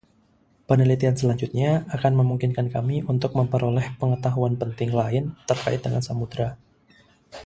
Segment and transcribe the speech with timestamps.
[0.69, 6.47] Penelitian selanjutnya akan memungkinkan kami untuk memperoleh pengetahuan penting lain terkait dengan samudra.